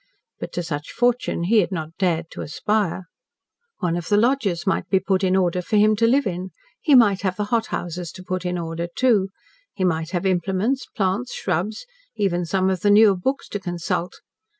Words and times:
But 0.39 0.51
to 0.53 0.63
such 0.63 0.91
fortune 0.91 1.43
he 1.43 1.59
had 1.59 1.71
not 1.71 1.95
dared 1.99 2.31
to 2.31 2.41
aspire. 2.41 3.03
One 3.81 3.95
of 3.95 4.07
the 4.09 4.17
lodges 4.17 4.65
might 4.65 4.89
be 4.89 4.99
put 4.99 5.23
in 5.23 5.35
order 5.35 5.61
for 5.61 5.75
him 5.77 5.95
to 5.97 6.07
live 6.07 6.25
in. 6.25 6.49
He 6.81 6.95
might 6.95 7.21
have 7.21 7.35
the 7.35 7.43
hothouses 7.53 8.11
to 8.13 8.23
put 8.23 8.43
in 8.43 8.57
order, 8.57 8.87
too; 8.95 9.29
he 9.75 9.83
might 9.83 10.09
have 10.09 10.25
implements, 10.25 10.87
plants, 10.87 11.35
shrubs, 11.35 11.85
even 12.15 12.45
some 12.45 12.71
of 12.71 12.79
the 12.79 12.89
newer 12.89 13.15
books 13.15 13.47
to 13.49 13.59
consult. 13.59 14.21